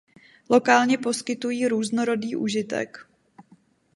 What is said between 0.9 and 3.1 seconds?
poskytují různorodý užitek.